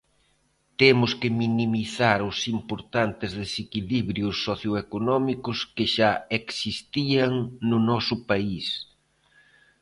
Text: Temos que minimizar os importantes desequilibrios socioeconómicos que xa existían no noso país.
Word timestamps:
Temos 0.79 1.11
que 1.19 1.29
minimizar 1.41 2.19
os 2.29 2.37
importantes 2.55 3.29
desequilibrios 3.41 4.35
socioeconómicos 4.47 5.57
que 5.75 5.85
xa 5.95 6.11
existían 6.39 7.31
no 7.69 7.77
noso 7.89 8.15
país. 8.29 8.65